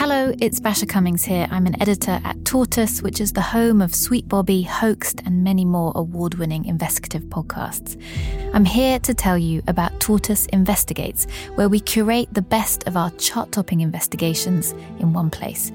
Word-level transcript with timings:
Hello, 0.00 0.32
it's 0.38 0.58
Basia 0.60 0.88
Cummings 0.88 1.26
here. 1.26 1.46
I'm 1.50 1.66
an 1.66 1.78
editor 1.78 2.22
at 2.24 2.42
Tortoise, 2.46 3.02
which 3.02 3.20
is 3.20 3.34
the 3.34 3.42
home 3.42 3.82
of 3.82 3.94
Sweet 3.94 4.26
Bobby, 4.26 4.62
Hoaxed, 4.62 5.20
and 5.26 5.44
many 5.44 5.66
more 5.66 5.92
award 5.94 6.36
winning 6.36 6.64
investigative 6.64 7.24
podcasts. 7.24 8.02
I'm 8.54 8.64
here 8.64 8.98
to 9.00 9.12
tell 9.12 9.36
you 9.36 9.62
about 9.66 10.00
Tortoise 10.00 10.46
Investigates, 10.54 11.26
where 11.54 11.68
we 11.68 11.80
curate 11.80 12.32
the 12.32 12.40
best 12.40 12.88
of 12.88 12.96
our 12.96 13.10
chart 13.18 13.52
topping 13.52 13.82
investigations 13.82 14.72
in 15.00 15.12
one 15.12 15.28
place. 15.28 15.70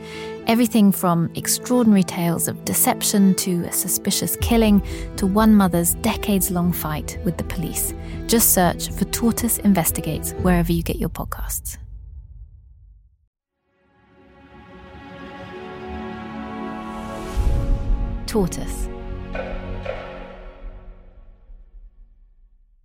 Everything 0.47 0.91
from 0.91 1.29
extraordinary 1.35 2.01
tales 2.01 2.47
of 2.47 2.65
deception 2.65 3.35
to 3.35 3.63
a 3.65 3.71
suspicious 3.71 4.37
killing 4.37 4.81
to 5.17 5.27
one 5.27 5.53
mother's 5.53 5.93
decades 5.93 6.49
long 6.49 6.73
fight 6.73 7.19
with 7.23 7.37
the 7.37 7.43
police. 7.43 7.93
Just 8.25 8.55
search 8.55 8.89
for 8.89 9.05
Tortoise 9.05 9.59
Investigates 9.59 10.31
wherever 10.41 10.71
you 10.71 10.81
get 10.81 10.95
your 10.95 11.09
podcasts. 11.09 11.77
Tortoise. 18.35 18.89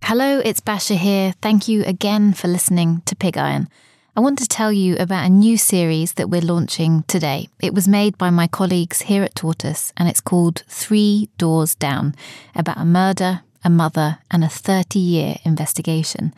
Hello, 0.01 0.39
it's 0.39 0.61
Basia 0.61 0.95
here. 0.95 1.33
Thank 1.41 1.67
you 1.67 1.83
again 1.83 2.31
for 2.31 2.47
listening 2.47 3.01
to 3.05 3.17
Pig 3.17 3.37
Iron. 3.37 3.67
I 4.15 4.21
want 4.21 4.39
to 4.39 4.47
tell 4.47 4.71
you 4.71 4.95
about 4.95 5.25
a 5.25 5.29
new 5.29 5.57
series 5.57 6.13
that 6.13 6.29
we're 6.29 6.39
launching 6.39 7.03
today. 7.09 7.49
It 7.61 7.73
was 7.73 7.85
made 7.85 8.17
by 8.17 8.29
my 8.29 8.47
colleagues 8.47 9.01
here 9.01 9.23
at 9.23 9.35
Tortoise 9.35 9.91
and 9.97 10.07
it's 10.07 10.21
called 10.21 10.63
Three 10.69 11.27
Doors 11.37 11.75
Down 11.75 12.15
about 12.55 12.77
a 12.77 12.85
murder, 12.85 13.41
a 13.61 13.69
mother, 13.69 14.19
and 14.31 14.45
a 14.45 14.47
30 14.47 14.99
year 14.99 15.35
investigation. 15.43 16.33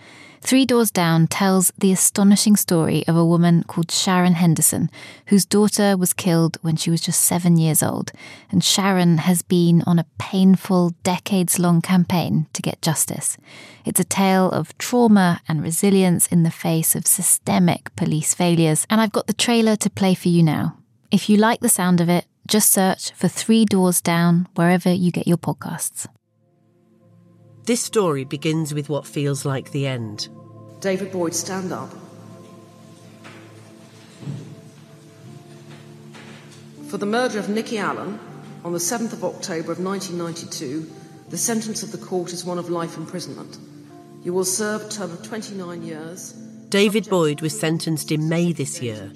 Three 0.46 0.66
Doors 0.66 0.92
Down 0.92 1.28
tells 1.28 1.72
the 1.78 1.94
astonishing 1.94 2.58
story 2.58 3.08
of 3.08 3.16
a 3.16 3.26
woman 3.26 3.64
called 3.64 3.90
Sharon 3.90 4.34
Henderson, 4.34 4.90
whose 5.28 5.46
daughter 5.46 5.96
was 5.96 6.12
killed 6.12 6.58
when 6.62 6.76
she 6.76 6.92
was 6.92 7.00
just 7.00 7.22
seven 7.22 7.56
years 7.56 7.82
old. 7.82 8.12
And 8.52 8.62
Sharon 8.62 9.20
has 9.20 9.42
been 9.42 9.84
on 9.88 10.00
a 10.00 10.06
painful, 10.20 10.96
decades 11.02 11.60
long 11.60 11.82
campaign 11.82 12.48
to 12.52 12.62
get 12.62 12.82
justice. 12.82 13.38
It's 13.86 14.02
a 14.02 14.04
tale 14.04 14.52
of 14.52 14.78
trauma 14.78 15.42
and 15.48 15.64
resilience 15.64 16.28
in 16.28 16.44
the 16.44 16.52
face 16.52 16.94
of 16.94 17.08
systemic 17.08 17.96
police 17.96 18.34
failures. 18.34 18.86
And 18.90 19.00
I've 19.00 19.14
got 19.14 19.28
the 19.28 19.34
trailer 19.34 19.78
to 19.78 19.90
play 19.90 20.14
for 20.14 20.28
you 20.28 20.44
now. 20.44 20.78
If 21.10 21.30
you 21.30 21.38
like 21.38 21.62
the 21.62 21.70
sound 21.70 22.02
of 22.02 22.10
it, 22.10 22.26
just 22.48 22.70
search 22.70 23.12
for 23.12 23.30
Three 23.30 23.64
Doors 23.64 24.02
Down 24.02 24.50
wherever 24.56 24.92
you 24.92 25.10
get 25.10 25.26
your 25.26 25.38
podcasts. 25.38 26.06
This 27.66 27.82
story 27.82 28.26
begins 28.26 28.74
with 28.74 28.90
what 28.90 29.08
feels 29.08 29.46
like 29.46 29.72
the 29.72 29.88
end. 29.88 30.28
David 30.82 31.14
Boyd, 31.14 31.34
stand 31.34 31.72
up. 31.72 31.90
For 36.90 36.98
the 36.98 37.06
murder 37.06 37.40
of 37.40 37.48
Nikki 37.48 37.78
Allan 37.78 38.20
on 38.66 38.74
the 38.74 38.80
7th 38.80 39.14
of 39.14 39.24
October 39.24 39.72
of 39.72 39.80
1992, 39.80 40.92
the 41.30 41.38
sentence 41.38 41.84
of 41.84 41.94
the 41.94 41.98
court 41.98 42.34
is 42.34 42.44
one 42.44 42.60
of 42.60 42.70
life 42.70 42.98
imprisonment. 42.98 43.58
You 44.24 44.34
will 44.34 44.44
serve 44.44 44.82
a 44.82 44.90
term 44.90 45.12
of 45.12 45.24
29 45.24 45.84
years. 45.84 46.34
David 46.68 47.08
Boyd 47.10 47.40
was 47.40 47.58
sentenced 47.58 48.12
in 48.12 48.28
May 48.28 48.52
this 48.52 48.82
year 48.82 49.10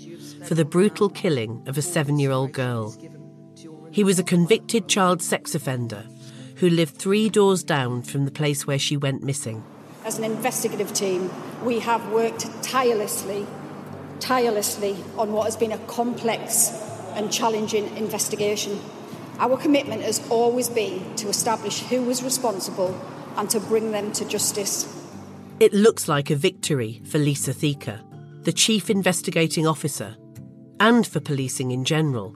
for 0.45 0.55
the 0.55 0.63
brutal 0.63 1.09
killing 1.09 1.63
of 1.67 1.77
a 1.77 1.81
seven 1.81 2.17
year 2.17 2.31
old 2.31 2.53
girl. 2.53 2.95
He 3.91 4.05
was 4.05 4.19
a 4.19 4.23
convicted 4.23 4.87
child 4.87 5.21
sex 5.21 5.53
offender 5.53 6.05
who 6.58 6.69
lived 6.69 6.95
three 6.95 7.30
doors 7.30 7.63
down 7.63 8.02
from 8.02 8.25
the 8.25 8.31
place 8.31 8.66
where 8.66 8.80
she 8.80 8.97
went 8.97 9.23
missing. 9.23 9.63
As 10.03 10.17
an 10.17 10.23
investigative 10.23 10.94
team, 10.94 11.30
we 11.64 11.80
have 11.80 12.11
worked 12.11 12.47
tirelessly, 12.64 13.45
tirelessly 14.19 14.95
on 15.17 15.31
what 15.33 15.45
has 15.45 15.55
been 15.55 15.72
a 15.72 15.77
complex 15.80 16.69
and 17.14 17.31
challenging 17.31 17.95
investigation. 17.95 18.80
Our 19.39 19.58
commitment 19.58 20.02
has 20.02 20.27
always 20.30 20.67
been 20.67 21.16
to 21.17 21.30
establish 21.30 21.81
who 21.81 22.02
was 22.02 22.23
responsible 22.23 22.99
and 23.36 23.49
to 23.52 23.60
bring 23.60 23.92
them 23.92 24.11
to 24.14 24.26
justice. 24.26 24.92
It 25.60 25.73
looks 25.73 26.08
like 26.08 26.31
a 26.31 26.36
victory 26.36 27.02
for 27.05 27.20
Lisa 27.20 27.54
Theaker, 27.54 28.02
the 28.42 28.54
chief 28.54 28.89
investigating 28.89 29.67
officer, 29.67 30.15
and 30.80 31.05
for 31.05 31.20
policing 31.20 31.71
in 31.71 31.86
general. 31.86 32.36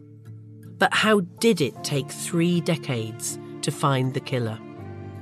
But 0.77 0.93
how 0.93 1.21
did 1.39 1.61
it 1.61 1.83
take 1.83 2.09
three 2.09 2.61
decades 2.61 3.39
to 3.63 3.71
find 3.71 4.13
the 4.13 4.19
killer. 4.19 4.59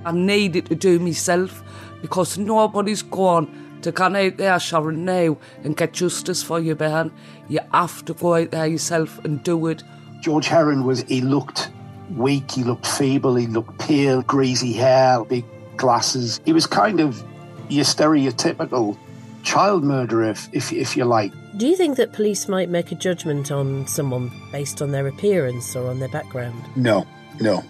I 0.05 0.11
needed 0.11 0.67
to 0.67 0.75
do 0.75 1.00
myself 1.00 1.63
because 2.01 2.38
nobody's 2.38 3.01
gone 3.01 3.79
to 3.81 3.91
go 3.91 4.05
out 4.05 4.38
there, 4.38 4.59
Sharon, 4.59 5.05
now 5.05 5.38
and 5.63 5.75
get 5.75 5.94
justice 5.94 6.44
for 6.44 6.59
you, 6.59 6.75
man. 6.75 7.11
You 7.47 7.59
have 7.73 8.03
to 8.05 8.13
go 8.13 8.35
out 8.35 8.51
there 8.51 8.67
yourself 8.67 9.23
and 9.23 9.44
do 9.44 9.67
it. 9.67 9.83
George 10.22 10.47
Heron 10.47 10.85
was, 10.85 11.03
he 11.03 11.22
looked 11.22 11.69
weak, 12.16 12.51
he 12.51 12.63
looked 12.63 12.88
feeble, 12.88 13.35
he 13.35 13.47
looked 13.47 13.78
pale, 13.79 14.22
greasy 14.22 14.73
hair, 14.73 15.23
big 15.23 15.45
glasses. 15.78 16.41
He 16.45 16.53
was 16.53 16.67
kind 16.67 16.99
of 16.99 17.23
your 17.69 17.85
stereotypical 17.85 18.97
child 19.44 19.83
murderer, 19.83 20.29
if, 20.29 20.49
if, 20.53 20.73
if 20.73 20.97
you 20.97 21.05
like. 21.05 21.31
Do 21.57 21.67
you 21.67 21.75
think 21.75 21.97
that 21.97 22.13
police 22.13 22.47
might 22.47 22.69
make 22.69 22.91
a 22.91 22.95
judgment 22.95 23.51
on 23.51 23.88
someone 23.88 24.31
based 24.51 24.81
on 24.81 24.91
their 24.91 25.07
appearance 25.07 25.75
or 25.75 25.89
on 25.89 25.99
their 25.99 26.09
background? 26.09 26.61
No, 26.75 27.07
no. 27.39 27.63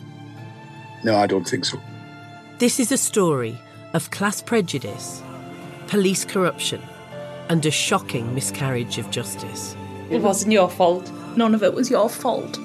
No, 1.04 1.16
I 1.16 1.28
don't 1.28 1.48
think 1.48 1.66
so. 1.66 1.80
This 2.58 2.80
is 2.80 2.92
a 2.92 2.98
story 2.98 3.58
of 3.94 4.12
class 4.12 4.42
prejudice, 4.42 5.22
police 5.88 6.26
corruption, 6.26 6.82
and 7.50 7.66
a 7.66 7.72
shocking 7.72 8.36
miscarriage 8.36 8.98
of 8.98 9.09
justice. 9.09 9.76
It 10.09 10.22
wasn't 10.22 10.52
your 10.52 10.70
fault. 10.70 11.12
None 11.38 11.56
of 11.56 11.64
it 11.64 11.74
was 11.74 11.90
your 11.90 12.09
fault. 12.09 12.59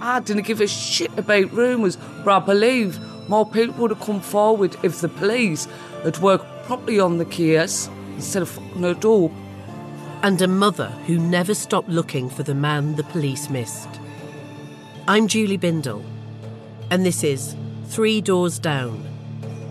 I 0.00 0.20
didn't 0.20 0.46
give 0.46 0.60
a 0.60 0.66
shit 0.66 1.10
about 1.18 1.52
rumours, 1.52 1.96
but 2.24 2.42
I 2.42 2.44
believe 2.44 2.98
more 3.28 3.46
people 3.46 3.76
would 3.76 3.90
have 3.90 4.00
come 4.00 4.20
forward 4.20 4.76
if 4.82 5.00
the 5.00 5.08
police 5.08 5.66
had 6.02 6.18
worked 6.18 6.66
properly 6.66 7.00
on 7.00 7.18
the 7.18 7.24
case 7.24 7.88
instead 8.14 8.42
of 8.42 8.48
fucking 8.48 8.82
her 8.82 8.94
door. 8.94 9.30
And 10.22 10.40
a 10.42 10.48
mother 10.48 10.88
who 11.06 11.18
never 11.18 11.54
stopped 11.54 11.88
looking 11.88 12.28
for 12.28 12.42
the 12.42 12.54
man 12.54 12.96
the 12.96 13.04
police 13.04 13.48
missed. 13.48 13.88
I'm 15.08 15.28
Julie 15.28 15.58
Bindel, 15.58 16.04
and 16.90 17.06
this 17.06 17.24
is 17.24 17.56
Three 17.90 18.20
Doors 18.20 18.60
Down 18.60 19.04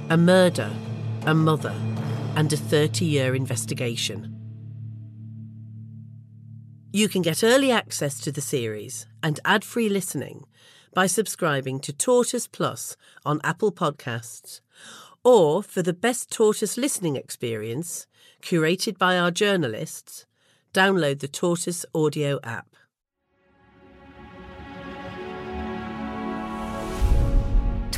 A 0.09 0.17
Murder, 0.17 0.69
a 1.25 1.33
Mother, 1.33 1.73
and 2.35 2.51
a 2.51 2.57
30 2.57 3.05
year 3.05 3.33
investigation. 3.33 4.35
You 6.91 7.07
can 7.07 7.21
get 7.21 7.45
early 7.45 7.71
access 7.71 8.19
to 8.19 8.33
the 8.33 8.41
series 8.41 9.07
and 9.23 9.39
ad 9.45 9.63
free 9.63 9.87
listening 9.87 10.43
by 10.93 11.07
subscribing 11.07 11.79
to 11.79 11.93
Tortoise 11.93 12.45
Plus 12.45 12.97
on 13.25 13.39
Apple 13.41 13.71
Podcasts, 13.71 14.59
or 15.23 15.63
for 15.63 15.81
the 15.81 15.93
best 15.93 16.29
Tortoise 16.29 16.77
listening 16.77 17.15
experience, 17.15 18.05
curated 18.41 18.97
by 18.97 19.17
our 19.17 19.31
journalists, 19.31 20.25
download 20.73 21.19
the 21.19 21.29
Tortoise 21.29 21.85
audio 21.95 22.37
app. 22.43 22.68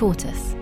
Tortoise 0.01 0.60